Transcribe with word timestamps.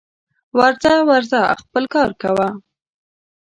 ورځه 0.57 0.93
ورځه 1.09 1.39
خپل 1.61 1.83
کار 1.93 2.09
کوه 2.21 2.47